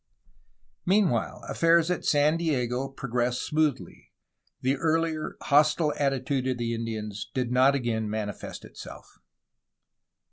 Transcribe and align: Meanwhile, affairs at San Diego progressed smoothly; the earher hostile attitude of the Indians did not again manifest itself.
Meanwhile, 0.83 1.43
affairs 1.47 1.91
at 1.91 2.03
San 2.05 2.37
Diego 2.37 2.87
progressed 2.87 3.43
smoothly; 3.45 4.09
the 4.59 4.75
earher 4.77 5.35
hostile 5.43 5.93
attitude 5.95 6.47
of 6.47 6.57
the 6.57 6.73
Indians 6.73 7.29
did 7.35 7.51
not 7.51 7.75
again 7.75 8.09
manifest 8.09 8.65
itself. 8.65 9.19